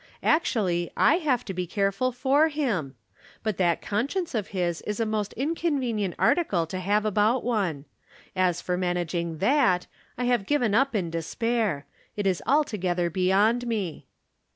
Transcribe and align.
Actually, 0.23 0.89
I 0.97 1.17
have 1.17 1.45
to 1.45 1.53
be 1.53 1.67
care 1.67 1.91
ful 1.91 2.11
for 2.11 2.47
him! 2.47 2.95
But 3.43 3.57
that 3.57 3.83
conscience 3.83 4.33
of 4.33 4.47
his 4.47 4.81
is 4.81 4.99
a 4.99 5.05
most 5.05 5.31
inconvenient 5.33 6.15
article 6.17 6.65
to 6.65 6.79
have 6.79 7.05
about 7.05 7.43
one. 7.43 7.85
As 8.35 8.61
for 8.61 8.77
managing 8.77 9.37
tliat, 9.37 9.85
I 10.17 10.23
have 10.25 10.47
given 10.47 10.73
up 10.73 10.95
in 10.95 11.11
despair; 11.11 11.85
it 12.15 12.25
is 12.25 12.41
altogether 12.47 13.11
beyond 13.11 13.67
me. 13.67 14.07